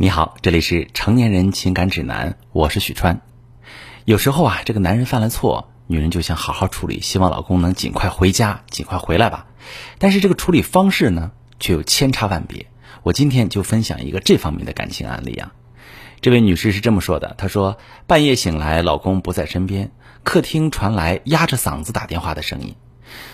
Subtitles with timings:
[0.00, 3.20] 你好，这里是成年人情感指南，我是许川。
[4.04, 9.48] 有时候啊，这个男人犯了错，女人就想好好处理，希望老公能尽快回家，尽快回来吧。
[9.98, 12.66] 但是这个处理方式呢，却有千差万别。
[13.02, 15.52] 我今天就分享一个这方面的感情案例啊。
[16.20, 17.76] 这位女士是这么说的：“她说
[18.06, 19.90] 半夜醒来，老公不在身边，
[20.22, 22.76] 客厅传来压着嗓子打电话的声音，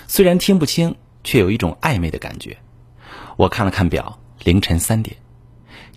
[0.07, 2.57] 虽然听不清，却有一种暧昧的感觉。
[3.37, 5.19] 我看了看表，凌晨三点。”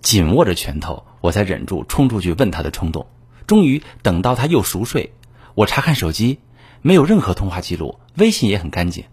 [0.00, 3.06] 紧握着拳头，我才忍住冲出去问他的冲动。
[3.46, 5.14] 终于等到他又熟睡，
[5.54, 6.38] 我查看手机，
[6.82, 9.04] 没有任何通话记录，微信也很干净。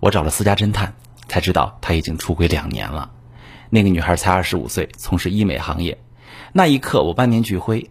[0.00, 0.94] 我找了私家侦探，
[1.28, 3.10] 才知道他已经出轨两年了。
[3.70, 5.98] 那个女孩才二十五岁，从事医美行业。
[6.52, 7.90] 那一刻，我万念俱灰。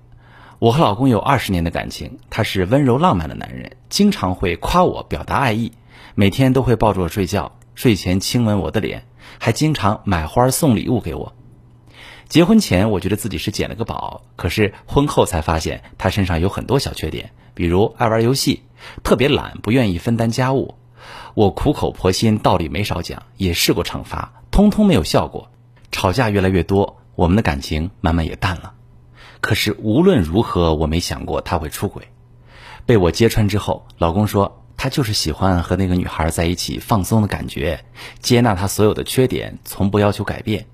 [0.59, 5.71] 我和老公有二十年的感情，他是温柔浪漫的男人，经常会夸我，表达爱意，
[6.13, 9.05] 每天都会抱着我睡觉，睡前亲吻我的脸，
[9.39, 11.33] 还经常买花送礼物给我。
[12.31, 18.63] 结婚前，我觉得自己是捡了个宝，可是婚后才发现他身上有很多小缺点，比如爱玩游戏，
[19.03, 20.75] 特别懒，不愿意分担家务。
[21.33, 25.51] 我苦口婆心，道理没少讲，也试过惩罚，通通没有效果。
[25.91, 28.75] 吵架越来越多，我们的感情慢慢也淡了。
[29.41, 32.07] 可是无论如何，我没想过他会出轨。
[32.85, 37.83] 被我揭穿之后，老公说他就是喜欢和那个女孩在一起放松的感觉，
[38.21, 40.67] 接纳他所有的缺点，从不要求改变。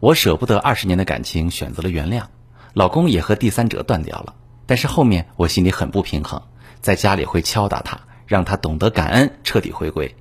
[0.00, 2.24] 我舍不得二十年的感情，选择了原谅，
[2.72, 4.34] 老公也和第三者断掉了。
[4.64, 6.42] 但是后面我心里很不平衡，
[6.80, 10.16] 在家里会敲打他，让他懂得感恩，彻底回归。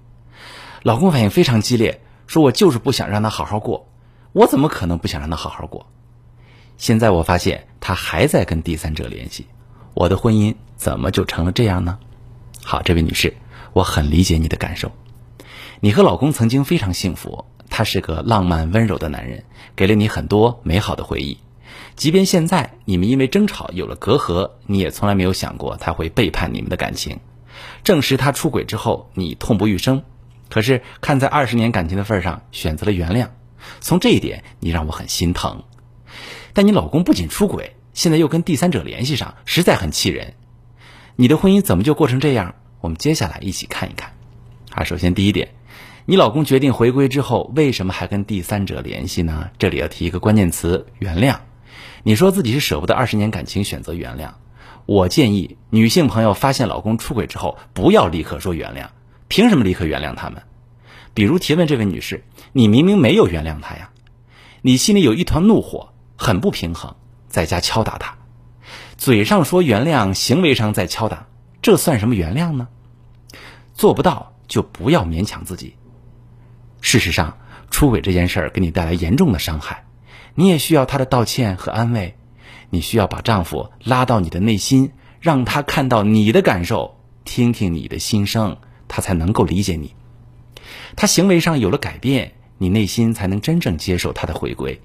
[0.83, 3.87] 老公反应非常激烈，说我就是不想让他好好过。
[4.33, 5.87] 我怎么可能不想让他好好过？
[6.75, 9.47] 现在我发现他还在跟第三者联系，
[9.93, 11.99] 我的婚姻怎么就成了这样呢？
[12.65, 13.37] 好，这位女士，
[13.71, 14.91] 我很理解你的感受，
[15.79, 17.45] 你和老公曾经非常幸福。
[17.69, 19.43] 他是个浪漫温柔的男人，
[19.75, 21.37] 给了你很多美好的回忆。
[21.95, 27.19] 即便现在你们因为争吵有了隔阂，你也从来没有想过他会背叛你们的感情。
[27.83, 30.03] 证实他出轨之后，你痛不欲生。
[30.49, 33.27] 可是看在二十年感情的份上，选择了原谅。
[33.81, 35.63] 从这一点，你让我很心疼。
[36.53, 40.33] 但你老公不仅出轨，现在又跟第三者联系上，实在很气人。
[41.17, 42.55] 你的婚姻怎么就过成这样？
[42.81, 44.13] 我们接下来一起看一看。
[44.71, 45.49] 啊，首先第一点。
[46.09, 49.51] 你老公决定回归之后，为什么还跟第三者联系呢？
[49.59, 51.37] 这里要提一个关键词：原谅。
[52.01, 54.31] 你说自己是舍不得二十年感情，选择原谅。
[54.87, 58.87] 我建议女性朋友发现老公出轨之后，不要立刻说原谅。
[59.27, 60.41] 凭什么立刻原谅他们？
[61.13, 63.91] 比如提问这位女士，你明明没有原谅他呀，
[64.63, 66.95] 你心里有一团怒火，很不平衡，
[67.27, 68.17] 在家敲打他，
[68.97, 71.27] 嘴上说原谅，行为上在敲打，
[71.61, 72.67] 这算什么原谅呢？
[73.75, 75.75] 做不到就不要勉强自己。
[76.81, 77.37] 事实上，
[77.69, 79.85] 出轨这件事儿给你带来严重的伤害，
[80.35, 82.15] 你也需要他的道歉和安慰。
[82.71, 88.57] 你需要把丈夫拉到你的内心，让他看到你的感受，听听你的心声，
[88.87, 89.95] 他才能够理解你。
[90.95, 94.81] 他行为上有了改变，你内心才能真正接受他的回归。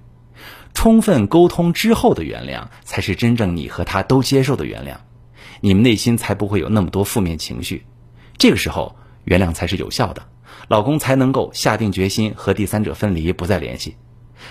[0.73, 4.97] 充分沟通之后的原谅，才是真正你和他都接受的原谅，
[5.61, 7.87] 你们内心才不会有那么多负面情绪。
[8.39, 10.27] 这个时候，原谅才是有效的。
[10.69, 13.97] 老公才能够下定决心和第三者分离，不再联系。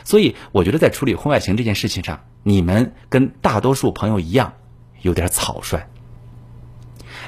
[0.04, 4.54] 所以，我觉得在处理婚外情这件事情上，你们跟大多数朋友一样，
[5.02, 5.88] 有点草率。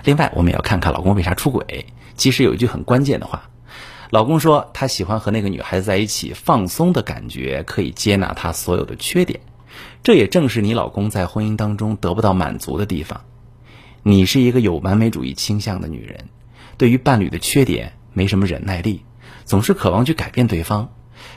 [0.03, 1.85] 另外，我们也要看看老公为啥出轨。
[2.15, 3.49] 其实有一句很关键的话，
[4.09, 9.39] 老公说他喜欢和那个女孩子在一起放松的感觉，可以接纳他所有的缺点。
[10.01, 13.21] 这也正是你老公在婚姻当中得不到满足的地方。
[14.01, 16.29] 你是一个有完美主义倾向的女人，
[16.77, 17.93] 对于伴侣的缺点。
[18.15, 19.03] 没什么忍耐力，
[19.43, 20.89] 总是渴望去改变对方，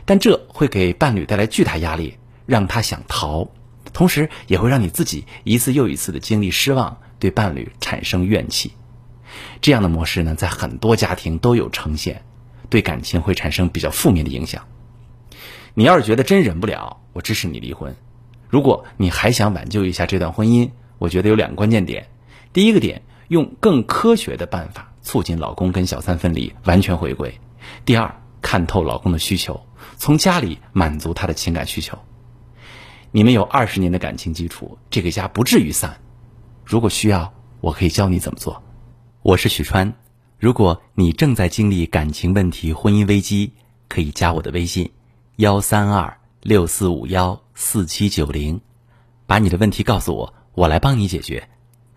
[0.06, 2.16] 但这会给伴侣带来巨大压力，
[2.47, 3.49] 让他想逃，
[3.93, 8.72] 同时也会让你自己一次又一次的经历失望，对伴侣产生怨气。
[9.61, 12.22] 这样的模式呢，在很多家庭都有呈现，
[12.71, 14.62] 对感情会产生比较负面的影响。
[15.75, 17.95] 你要是觉得真忍不了，我支持你离婚。
[18.48, 22.09] 如果你还想挽救一下这段婚姻，我觉得有两个关键点。
[22.53, 24.95] 第一个点，用更科学的办法。
[25.09, 27.41] 促进老公跟小三分离，完全回归。
[27.87, 29.59] 第二，看透老公的需求，
[29.97, 31.99] 从家里满足他的情感需求。
[33.10, 35.99] 你们有二十年的感情基础，这个家不至于散。
[36.63, 37.33] 如果需要，
[37.63, 38.63] 我可以教你怎么做。
[39.22, 39.95] 我是许川。
[40.39, 43.55] 如果你正在经历感情问题、婚姻危机，
[43.89, 44.93] 可以加我的微信：
[45.37, 48.60] 幺三二六四五幺四七九零，
[49.27, 51.49] 把你的问题告诉我，我来帮你解决。